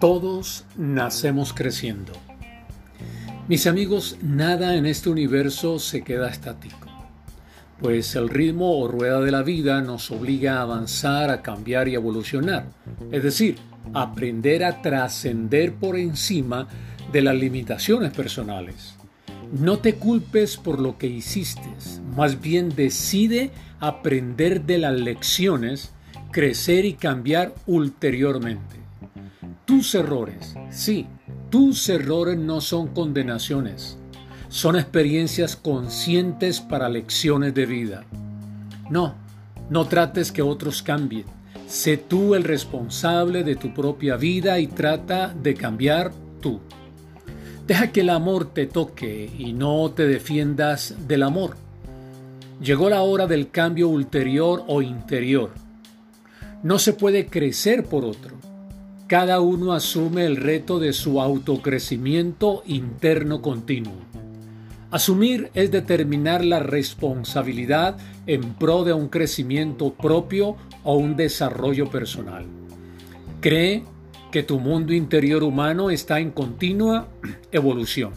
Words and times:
Todos 0.00 0.64
nacemos 0.76 1.52
creciendo. 1.52 2.12
Mis 3.48 3.66
amigos, 3.66 4.16
nada 4.22 4.76
en 4.76 4.86
este 4.86 5.08
universo 5.08 5.78
se 5.80 6.04
queda 6.04 6.28
estático, 6.28 6.86
pues 7.80 8.14
el 8.14 8.28
ritmo 8.28 8.78
o 8.78 8.86
rueda 8.86 9.20
de 9.20 9.32
la 9.32 9.42
vida 9.42 9.80
nos 9.80 10.10
obliga 10.10 10.58
a 10.58 10.62
avanzar, 10.62 11.30
a 11.30 11.42
cambiar 11.42 11.88
y 11.88 11.94
evolucionar, 11.94 12.66
es 13.10 13.22
decir, 13.22 13.56
aprender 13.92 14.64
a 14.64 14.82
trascender 14.82 15.74
por 15.74 15.96
encima 15.96 16.68
de 17.10 17.22
las 17.22 17.34
limitaciones 17.34 18.12
personales. 18.12 18.98
No 19.52 19.78
te 19.78 19.94
culpes 19.94 20.58
por 20.58 20.78
lo 20.78 20.98
que 20.98 21.06
hiciste, 21.06 21.68
más 22.14 22.40
bien 22.40 22.68
decide 22.68 23.50
aprender 23.80 24.66
de 24.66 24.76
las 24.76 25.00
lecciones, 25.00 25.92
crecer 26.32 26.84
y 26.84 26.94
cambiar 26.94 27.54
ulteriormente. 27.66 28.76
Tus 29.64 29.94
errores, 29.94 30.54
sí, 30.70 31.06
tus 31.48 31.88
errores 31.88 32.36
no 32.36 32.60
son 32.60 32.88
condenaciones, 32.88 33.96
son 34.48 34.76
experiencias 34.76 35.56
conscientes 35.56 36.60
para 36.60 36.90
lecciones 36.90 37.54
de 37.54 37.64
vida. 37.64 38.04
No, 38.90 39.14
no 39.70 39.86
trates 39.86 40.30
que 40.30 40.42
otros 40.42 40.82
cambien. 40.82 41.24
Sé 41.66 41.96
tú 41.96 42.34
el 42.34 42.44
responsable 42.44 43.44
de 43.44 43.56
tu 43.56 43.72
propia 43.72 44.16
vida 44.16 44.58
y 44.58 44.66
trata 44.66 45.34
de 45.34 45.54
cambiar 45.54 46.12
tú. 46.40 46.60
Deja 47.68 47.92
que 47.92 48.00
el 48.00 48.10
amor 48.10 48.52
te 48.52 48.66
toque 48.66 49.30
y 49.38 49.52
no 49.52 49.92
te 49.92 50.08
defiendas 50.08 50.96
del 51.06 51.22
amor. 51.22 51.56
Llegó 52.60 52.90
la 52.90 53.02
hora 53.02 53.28
del 53.28 53.50
cambio 53.50 53.88
ulterior 53.88 54.64
o 54.66 54.82
interior. 54.82 55.50
No 56.64 56.80
se 56.80 56.92
puede 56.92 57.26
crecer 57.26 57.84
por 57.84 58.04
otro 58.04 58.38
cada 59.08 59.40
uno 59.40 59.72
asume 59.72 60.26
el 60.26 60.36
reto 60.36 60.78
de 60.78 60.92
su 60.92 61.22
autocrecimiento 61.22 62.62
interno 62.66 63.40
continuo. 63.40 63.94
Asumir 64.90 65.50
es 65.54 65.70
determinar 65.70 66.44
la 66.44 66.60
responsabilidad 66.60 67.96
en 68.26 68.52
pro 68.52 68.84
de 68.84 68.92
un 68.92 69.08
crecimiento 69.08 69.94
propio 69.94 70.56
o 70.84 70.96
un 70.96 71.16
desarrollo 71.16 71.88
personal. 71.88 72.44
Cree 73.40 73.82
que 74.30 74.42
tu 74.42 74.60
mundo 74.60 74.92
interior 74.92 75.42
humano 75.42 75.90
está 75.90 76.20
en 76.20 76.30
continua 76.30 77.08
evolución. 77.52 78.12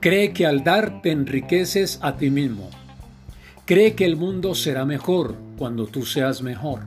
Cree 0.00 0.32
que 0.32 0.46
al 0.46 0.62
dar 0.62 1.02
te 1.02 1.10
enriqueces 1.10 1.98
a 2.02 2.16
ti 2.16 2.30
mismo. 2.30 2.70
Cree 3.64 3.94
que 3.94 4.04
el 4.04 4.16
mundo 4.16 4.54
será 4.54 4.84
mejor 4.84 5.36
cuando 5.58 5.86
tú 5.86 6.04
seas 6.04 6.42
mejor. 6.42 6.82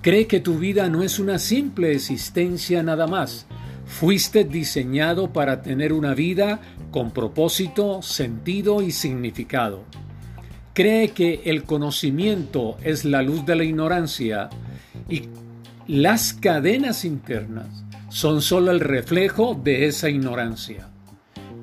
Cree 0.00 0.26
que 0.26 0.40
tu 0.40 0.58
vida 0.58 0.88
no 0.88 1.04
es 1.04 1.20
una 1.20 1.38
simple 1.38 1.92
existencia 1.92 2.82
nada 2.82 3.06
más. 3.06 3.46
Fuiste 3.86 4.42
diseñado 4.44 5.32
para 5.32 5.62
tener 5.62 5.92
una 5.92 6.14
vida 6.14 6.60
con 6.90 7.12
propósito, 7.12 8.02
sentido 8.02 8.82
y 8.82 8.90
significado. 8.90 9.84
Cree 10.74 11.10
que 11.10 11.42
el 11.44 11.64
conocimiento 11.64 12.78
es 12.82 13.04
la 13.04 13.22
luz 13.22 13.44
de 13.46 13.54
la 13.54 13.64
ignorancia 13.64 14.48
y 15.08 15.28
las 15.88 16.32
cadenas 16.32 17.04
internas 17.04 17.84
son 18.08 18.40
solo 18.40 18.70
el 18.70 18.78
reflejo 18.78 19.60
de 19.62 19.86
esa 19.86 20.08
ignorancia. 20.08 20.88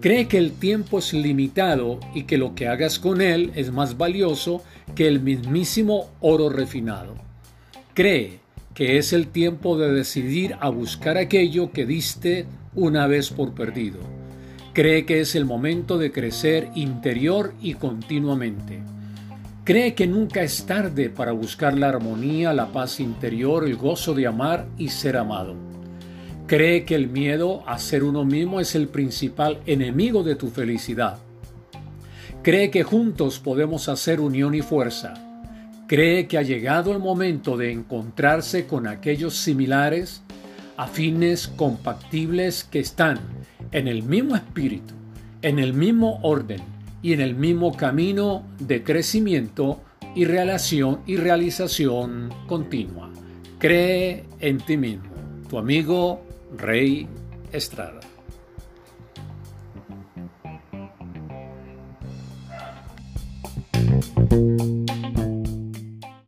Cree 0.02 0.28
que 0.28 0.38
el 0.38 0.52
tiempo 0.54 1.00
es 1.00 1.14
limitado 1.14 2.00
y 2.14 2.24
que 2.24 2.38
lo 2.38 2.54
que 2.54 2.68
hagas 2.68 3.00
con 3.00 3.22
él 3.22 3.52
es 3.56 3.72
más 3.72 3.98
valioso 3.98 4.64
que 4.96 5.08
el 5.08 5.22
mismísimo 5.22 6.10
oro 6.20 6.50
refinado. 6.50 7.16
Cree 7.94 8.40
que 8.74 8.98
es 8.98 9.14
el 9.14 9.28
tiempo 9.28 9.78
de 9.78 9.92
decidir 9.94 10.56
a 10.60 10.70
buscar 10.70 11.18
aquello 11.18 11.72
que 11.72 11.86
diste 11.86 12.46
una 12.76 13.08
vez 13.08 13.30
por 13.30 13.54
perdido. 13.54 14.00
Cree 14.74 15.06
que 15.06 15.22
es 15.22 15.36
el 15.36 15.46
momento 15.46 15.98
de 15.98 16.12
crecer 16.12 16.70
interior 16.76 17.54
y 17.62 17.74
continuamente. 17.74 18.82
Cree 19.70 19.94
que 19.94 20.08
nunca 20.08 20.42
es 20.42 20.66
tarde 20.66 21.12
para 21.12 21.32
buscar 21.32 21.78
la 21.78 21.90
armonía, 21.90 22.54
la 22.54 22.72
paz 22.72 23.00
interior, 23.00 23.64
el 23.64 23.76
gozo 23.76 24.16
de 24.16 24.26
amar 24.26 24.66
y 24.80 24.90
ser 24.90 25.16
amado. 25.16 25.54
Cree 26.48 26.86
que 26.86 26.96
el 26.96 27.08
miedo 27.08 27.62
a 27.68 27.78
ser 27.78 28.04
uno 28.04 28.26
mismo 28.26 28.60
es 28.60 28.74
el 28.74 28.88
principal 28.88 29.60
enemigo 29.68 30.24
de 30.24 30.34
tu 30.34 30.50
felicidad. 30.50 31.20
Cree 32.42 32.72
que 32.72 32.82
juntos 32.82 33.38
podemos 33.38 33.90
hacer 33.90 34.22
unión 34.22 34.56
y 34.56 34.64
fuerza 34.64 35.14
cree 35.86 36.28
que 36.28 36.40
ha 36.40 36.42
llegado 36.42 36.92
el 36.92 36.98
momento 36.98 37.56
de 37.56 37.72
encontrarse 37.72 38.66
con 38.66 38.88
aquellos 38.88 39.36
similares, 39.36 40.24
afines, 40.78 41.48
compactibles 41.48 42.64
que 42.64 42.80
están 42.80 43.20
en 43.72 43.88
el 43.88 44.02
mismo 44.02 44.36
espíritu, 44.36 44.96
en 45.44 45.60
el 45.60 45.76
mismo 45.76 46.22
orden 46.24 46.79
y 47.02 47.14
en 47.14 47.22
el 47.22 47.36
mismo 47.36 47.76
camino 47.76 48.46
de 48.60 48.84
crecimiento 48.84 49.82
y 50.16 50.26
relación 50.26 51.02
y 51.06 51.18
realización 51.18 52.30
continua. 52.48 53.12
Cree 53.58 54.26
en 54.40 54.58
ti 54.58 54.78
mismo. 54.78 55.10
Tu 55.50 55.58
amigo 55.58 56.22
Rey 56.58 57.08
Estrada. 57.52 58.00